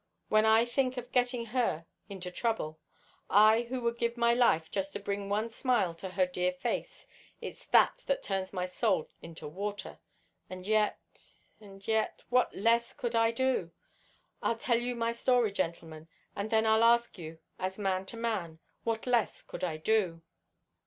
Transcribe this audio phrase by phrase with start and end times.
[0.29, 2.79] When I think of getting her into trouble,
[3.29, 7.05] I who would give my life just to bring one smile to her dear face,
[7.39, 9.99] it's that that turns my soul into water.
[10.49, 13.69] And yet—and yet—what less could I do?
[14.41, 18.57] I'll tell you my story, gentlemen, and then I'll ask you as man to man
[18.83, 20.23] what less could I do.